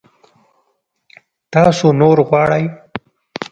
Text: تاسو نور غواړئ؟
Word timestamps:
تاسو 1.53 1.85
نور 1.99 2.17
غواړئ؟ 2.29 2.63